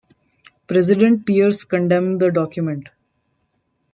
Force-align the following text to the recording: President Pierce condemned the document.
President 0.65 1.27
Pierce 1.27 1.63
condemned 1.63 2.19
the 2.19 2.31
document. 2.31 2.89